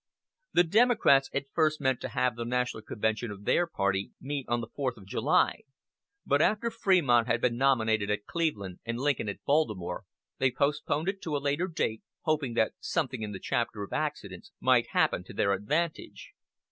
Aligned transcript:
The 0.53 0.63
Democrats 0.63 1.29
at 1.31 1.45
first 1.53 1.79
meant 1.79 2.01
to 2.01 2.07
have 2.09 2.35
the 2.35 2.43
national 2.43 2.81
convention 2.81 3.29
of 3.29 3.45
their 3.45 3.67
party 3.67 4.13
meet 4.19 4.49
on 4.49 4.59
the 4.59 4.69
fourth 4.75 4.97
of 4.97 5.05
July; 5.05 5.61
but 6.25 6.41
after 6.41 6.71
Fremont 6.71 7.27
had 7.27 7.39
been 7.39 7.55
nominated 7.55 8.09
at 8.09 8.25
Cleveland 8.25 8.79
and 8.83 8.97
Lincoln 8.97 9.29
at 9.29 9.43
Baltimore, 9.45 10.05
they 10.39 10.49
postponed 10.49 11.07
it 11.07 11.21
to 11.21 11.37
a 11.37 11.37
later 11.37 11.67
date, 11.67 12.01
hoping 12.21 12.55
that 12.55 12.73
something 12.79 13.21
in 13.21 13.31
the 13.31 13.39
chapter 13.39 13.83
of 13.83 13.93
accidents 13.93 14.51
might 14.59 14.87
happen 14.87 15.23
to 15.23 15.33
their 15.35 15.53
advantage. 15.53 16.31